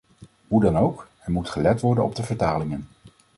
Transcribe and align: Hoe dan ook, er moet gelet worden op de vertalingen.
Hoe 0.47 0.61
dan 0.63 0.77
ook, 0.77 1.07
er 1.19 1.31
moet 1.31 1.49
gelet 1.49 1.81
worden 1.81 2.03
op 2.03 2.15
de 2.15 2.23
vertalingen. 2.23 2.87